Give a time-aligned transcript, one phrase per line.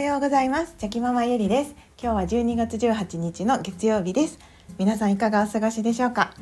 [0.00, 0.76] はようございます。
[0.78, 1.74] チャキママゆりです。
[2.02, 4.38] 今日は12月18日の月曜日です。
[4.78, 6.32] 皆さんいかがお過ごしでしょうか？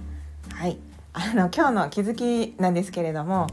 [0.55, 0.79] はい。
[1.13, 3.49] あの今日の気づきなんですけれども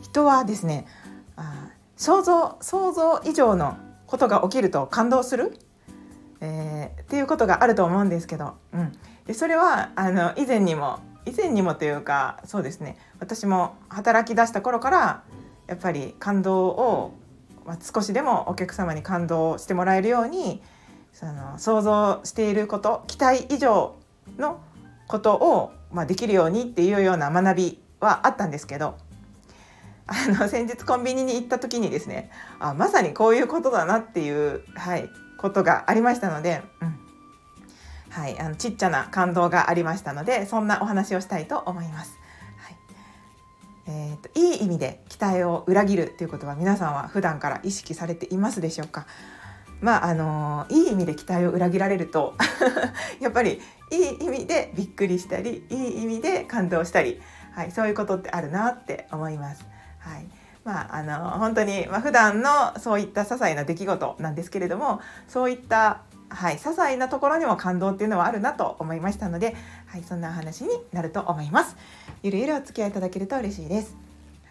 [0.00, 0.86] 人はですね
[1.34, 3.76] あ想像想像以上の
[4.06, 5.58] ことが起きると感動する、
[6.40, 8.92] えー、っていうことがあると思うんですけど、うん、
[9.26, 12.96] でそれはあの以前にも以前にもというかそうですね。
[13.18, 15.24] 私も働き出した頃から
[15.66, 17.12] やっぱり感動を、
[17.68, 20.62] まあ、少しでもお客様に感動してもらえるように
[21.12, 23.94] その想像していること期待以上
[24.38, 24.60] の
[25.06, 28.96] ことを、まあ、できるようにっていうような学びはあったんですけど
[30.06, 36.98] あの先日コンビニに行った時にですねあまさにこういうことだなっていう、はい、ことがありましたので、うん
[38.08, 42.17] はい、あのちっちゃな感動がありましたのでそんなお話をしたいと思います。
[43.88, 49.06] えーと、といい意味で期待を裏切るっていうことは皆さんは普段から意識されていますでしょうか？
[49.80, 52.34] まああのいい意味で期待を裏切られると
[53.20, 57.20] やっぱりいい意味でびっくりしたりいい意味で感動したり、
[57.54, 59.64] はい、そういうことってあるなって思います。
[60.00, 60.26] はい
[60.64, 71.76] まあ、あの本当に、まあ、普段のそういった些細な出来事なんですけれどもそういったはい、些細なところにも感動っていうのはあるなと思いましたので、はい、そんな話になると思います。
[72.22, 73.96] ゆるゆるお付き合いいただけると嬉しいです。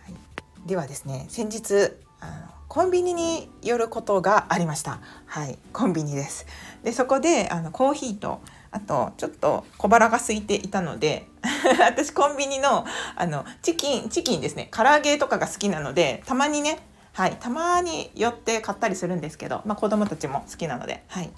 [0.05, 4.99] はい、ではですね、先日あのコンビニに寄ることがありました。
[5.25, 6.45] はい、コンビニです。
[6.83, 11.27] で、そこであのコーヒーとあとちょっと小腹が空いていたので
[11.79, 16.79] 私コンビニのあのチキンチキンですね唐揚げとかが好きなのでたまにね
[17.13, 21.31] はいたまに寄って買ったりするんですけど、まあ、子供たちも好きなのではい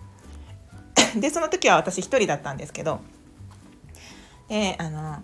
[1.16, 3.00] でその時は私一人だったんですけど
[4.48, 5.24] であの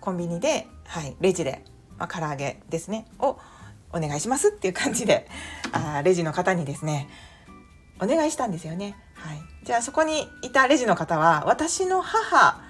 [0.00, 1.64] コンビニで、はい、レジで、
[1.98, 3.38] まあ、唐揚げですねを
[3.92, 5.28] お願いしますっていう感じで
[5.72, 7.08] あレジの方にですね
[8.00, 8.96] お願いしたんですよね。
[9.14, 12.60] はい、じゃあそこにいたレジの方は私の母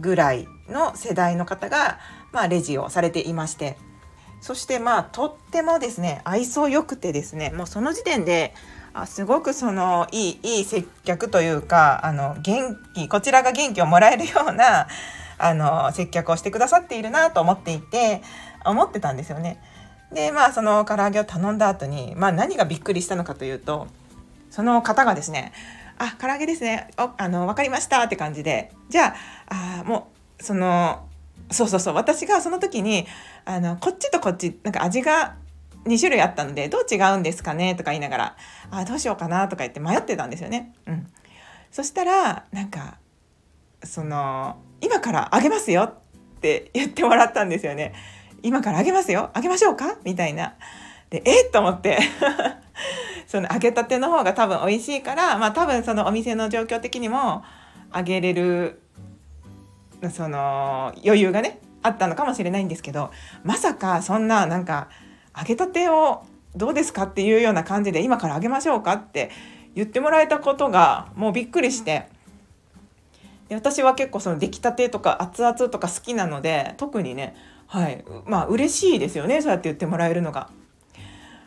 [0.00, 1.98] ぐらいの世代の方が、
[2.32, 3.78] まあ、レジをされていまして
[4.42, 8.52] そしてまあとってもですね愛想よくてですねもうその時点で
[8.92, 14.88] あすごくそのいいいい接客というかあの元気こちらが元気をもらえるような
[15.38, 18.20] あの接客をしてくださっているなと思っていて
[18.66, 19.62] 思ってたんですよね。
[20.12, 23.86] でまあその唐揚げを頼んだ後にまあ何がびっくりしたのかというと
[24.50, 25.52] その方がですね
[25.98, 29.14] 「あ唐揚げですねおあの分かりました」って感じでじゃ
[29.48, 31.06] ああもうその
[31.52, 31.94] そうそうそう。
[31.94, 33.06] 私がその時に
[33.44, 35.36] あのこっちとこっちなんか味が
[35.84, 37.74] 2種類あったのでどう違うんですかね？
[37.74, 38.36] とか言いながら
[38.70, 39.48] あどうしようかな？
[39.48, 40.74] とか言って迷ってたんですよね。
[40.86, 41.06] うん、
[41.70, 42.98] そしたらなんか
[43.84, 45.94] その今からあげますよっ
[46.40, 47.94] て言ってもらったんですよね。
[48.42, 49.30] 今からあげますよ？
[49.34, 49.96] あげましょうか？
[50.04, 50.54] みたいな。
[51.10, 51.98] でえっと思って。
[53.26, 57.42] その揚げたての方が多分美味しいからまあ多分そのお店の状況的にも
[57.94, 58.81] 揚げれる
[60.10, 63.10] その余裕がねあったのかもしれないんですけど
[63.44, 64.88] まさかそんななんか
[65.36, 66.24] 揚げたてを
[66.54, 69.30] どうですかっていうような感じで今から揚げましょうかって
[69.74, 72.06] 言ってもらえたことがもうびっくりして
[73.48, 77.34] で私は結構その出来たてとか熱々とか好きなので特にね
[77.66, 80.50] はいまあ嬉しいですよねそうやって言ってもらえるのが。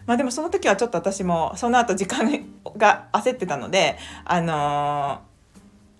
[0.05, 2.29] まあでもその時はちょっと私もその後時間
[2.77, 5.34] が焦ってたのであのー、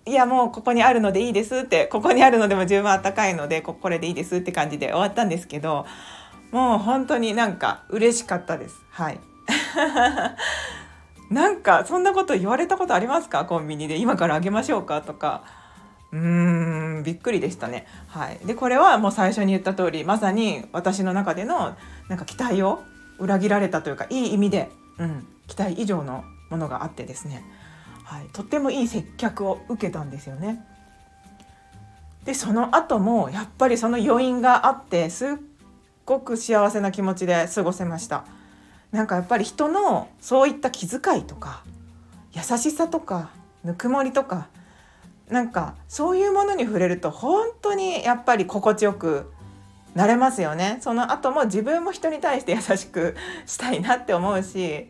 [0.06, 5.86] いやもうここにあるのでいいですってここにあるのでも十分あったかいのでこれでいいですって感じで終わったんですけど
[6.52, 8.76] もう本当になんか嬉しかったです。
[8.92, 9.20] はい。
[11.30, 13.46] なんかそんなこと言われたことありますか？
[13.46, 13.98] コンビニで。
[13.98, 15.02] 今からあげましょうか？
[15.02, 15.44] とか。
[16.12, 16.20] うー
[17.00, 17.88] んびっくりでしたね。
[18.08, 18.40] はい。
[18.46, 21.76] でこれはもう最初に言った通りまさに私の中での
[22.08, 22.84] なんか期待を
[23.20, 27.44] 裏切られたというかいい意味で、うん、期待以上のものがあってですね、
[28.06, 30.66] はい、とってもいい接客を受けたんですよね。
[32.26, 35.30] でその後もやっぱりその余韻があってすっ
[36.06, 38.26] ごく幸せな気持ちで過ごせました
[38.92, 41.64] なんかやっぱり人のそういった気遣いとか
[42.34, 43.30] 優しさとか
[43.64, 44.48] ぬくもりとか
[45.30, 49.32] なんかそういうものに触れると本当にやっぱり心地よく
[49.94, 53.16] なれますよねその後も自分も人に対して優しく
[53.46, 54.90] したいなって思うし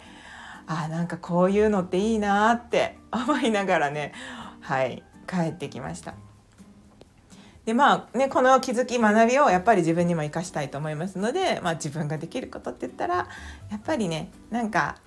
[0.68, 4.14] あなんかこういうのっていいなって思いながらね
[4.62, 6.14] はい帰ってきました。
[7.66, 13.28] でまあねこの気づき学びをやっぱり自分にも生かしたいと思いますので、まあ、自分ができることって言ったら
[13.72, 14.98] やっぱりねなんか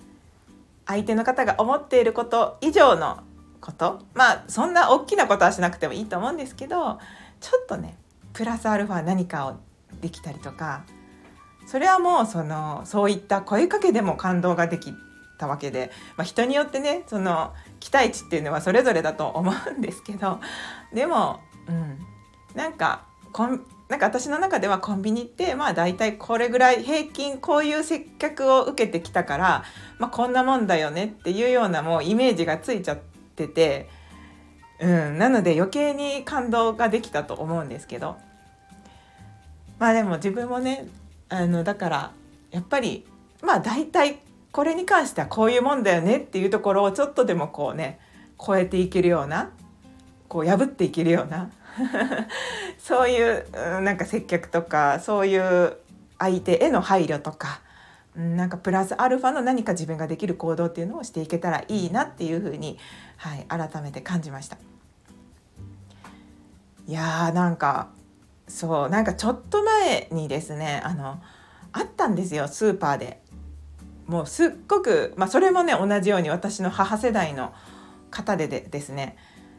[0.85, 3.21] 相手の方が思っていること以上の
[3.61, 6.99] ことまあそんな大きなことはしなくてもいいと思うんですけど
[7.39, 7.97] ちょっとね
[8.33, 9.59] プラスアルファ何かを
[10.01, 10.83] できたりとか
[11.65, 14.93] それはもうそのそういった声かけでも感動ができ
[15.39, 20.39] たわけで、まあ、人によってねその期待値っていうのはそれぞれだと思うんですけど
[20.93, 21.97] でも、うん、
[22.55, 29.63] なんかこんなんか私の中ではコンビニってまあ大体これぐらい平均こういう接客を受けてきたから、
[29.97, 32.99] まあ、こんなもんだよねっていうようなもうイメージがついちゃっ
[33.35, 33.89] てて、
[34.79, 38.17] うん、なので余計に感動ができたと思うんですけど。
[39.79, 40.87] まあでも自分もね
[41.29, 42.11] あのだから
[42.51, 43.05] やっぱり
[43.41, 44.19] まあ大体
[44.51, 47.99] これに関してはこういうもんだよねっていうところをちょっとでもこうね
[48.43, 49.51] 超えていけるような
[50.27, 51.51] こう破っていけるような
[52.77, 53.45] そういう
[53.81, 55.77] なんか接客とかそういう
[56.17, 57.61] 相手への配慮とか
[58.15, 62.77] なんかプラスアルファの何か自分ができる行動っていうのをしていけたらいいなっていうふうに、
[63.17, 64.57] はい、改めて感じました。
[66.87, 67.89] いやーなんか
[68.47, 71.21] そうなんかちょっと前にですねあの
[71.71, 73.21] あったんですよスーパーで。
[74.09, 77.53] もうすっごく、まあ、それもね同じように私の母世代の
[78.09, 79.15] 方ででですね、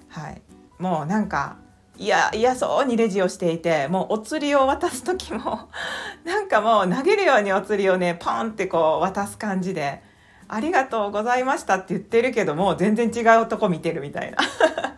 [0.09, 0.43] はい、
[0.81, 1.57] もうなんか
[1.97, 5.69] いや嫌そうにレジをしていてもうお釣りを渡す時も
[6.25, 10.03] なんかもう投げるようにお釣りをねポンってこう渡す感じで
[10.49, 14.39] 「ありがとうございました」って言ってるけども全然違うとこ見てるみたいな。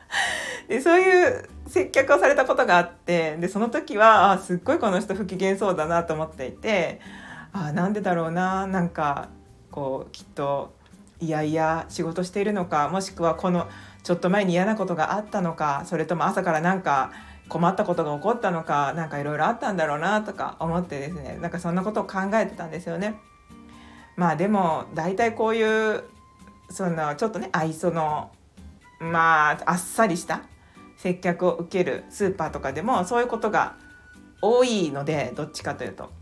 [0.66, 7.00] でそういう接客をされたことがあってでその時はあすっごいこの人不機嫌そうだなと思っていて
[7.52, 9.28] あなんでだろうななんか
[9.72, 10.72] こうきっと
[11.20, 13.68] いやいや仕事しているのかもしくはこの
[14.04, 17.12] ちょっと前に嫌なことがあったのかそれとも朝からなんか
[17.48, 23.18] 困ったことが起こったのか何かいろいろあったんだろうなとか思ってですねなんかそんなことを考えてたんですよね。
[24.16, 26.04] まあでも大体こういう
[26.70, 28.30] そのちょっとね愛想の
[29.00, 30.42] まああっさりした
[30.96, 33.76] 接客を受けるスーパーとかでもそういうことが
[34.40, 36.21] 多いのでどっちかというと。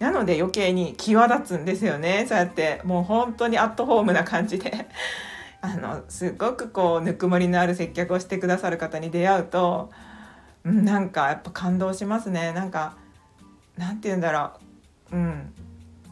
[0.00, 2.24] なので余計に際立つんですよね。
[2.26, 4.88] そうやってもう本当にアットホームな感じで。
[5.62, 9.90] あのすごくこうぬくもりのある接客をしてくださる方に出会うと
[10.64, 12.52] なんかやっぱ感動しますね。
[12.54, 12.96] なんか
[13.76, 14.52] なんて言うんだろ
[15.12, 15.16] う。
[15.16, 15.52] うん。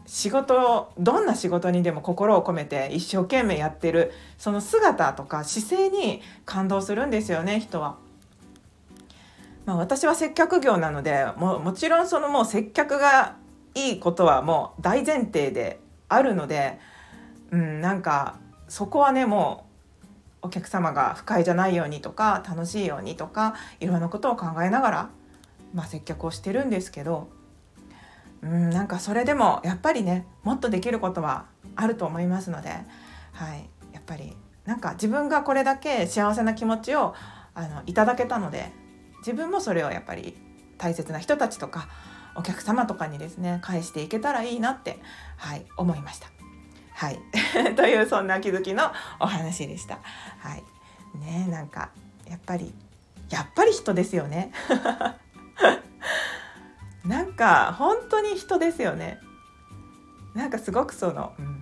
[0.05, 7.97] 仕事どんな仕事にでも心を込めて一生懸命やってるその姿とか姿勢に感動するんですよね人は。
[9.65, 13.35] まあ、私は接客業なのでももちろんそのもう接客が
[13.87, 16.79] いいことはもう大前提であるので、
[17.51, 18.37] うん、なんか
[18.67, 19.65] そこはねも
[20.43, 25.09] うお客様が不快じゃないようにとか楽しいようにとかいろんなことを考えながら、
[25.73, 27.29] まあ、接客をしてるんですけど
[28.41, 32.69] うんなんかそれでもやっぱりねもっとできることはあると思いますので、
[33.33, 34.35] はい、やっぱり
[34.65, 37.15] なんか自分がこれだけ幸せな気持ちを
[37.53, 38.71] あのいただけたので
[39.19, 40.37] 自分もそれをやっぱり
[40.77, 41.89] 大切な人たちとか
[42.39, 44.99] お客様とかにですね返していけたらいいなって、
[45.35, 46.29] はい、思いました。
[46.93, 47.19] はい、
[47.75, 49.99] というそんな気づきのお話でした。
[50.39, 50.63] はい、
[51.19, 51.89] ねなんか
[52.29, 52.73] やっぱり
[53.29, 54.53] やっぱり人ですよね。
[57.05, 59.19] なんか本当に人ですよね。
[60.33, 61.61] なんかすごくその、うん、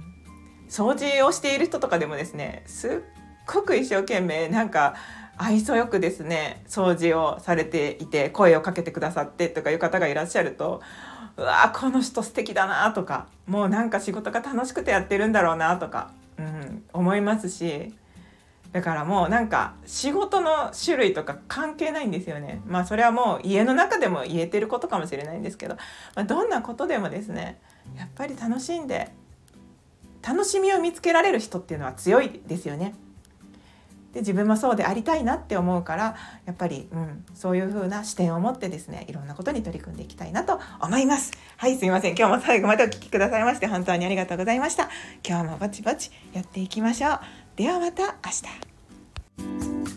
[0.69, 2.91] 掃除をしている人とかでもですねすっ
[3.47, 4.93] ごく一生懸命なんか
[5.37, 10.81] 愛想よくですね掃除をされていて声をかけてくださってとかいう方がいらっしゃると
[11.37, 17.93] うわこの人素敵だなとかもうなんか仕事が楽しくてやってるんだろうなとか、うん、思いますし
[18.71, 25.75] だからもうなんか仕事の種類とか関係ないんですよねまあそれはもう家の中でも言えてることかもしれないんですけど、
[26.15, 27.59] まあ、どんなことでもですね
[27.95, 29.09] やっぱり楽しんで
[30.27, 32.95] 楽しみを見つけられる人っていうのは強いですよね。
[34.17, 36.15] で自分もそうでありたいなって思うから
[36.47, 41.33] やっぱり、うん、そういう風な視点を持ってですねいろんなことに取り組んでいきたいなと思います。
[41.55, 42.17] はいすいません。
[42.17, 44.89] 今日も最後までお聴きくださいまして本当にありがとうございました。
[45.23, 47.19] 今日もぼちぼちやっていきましょう。
[47.55, 48.31] ではまた明
[49.91, 49.96] 日。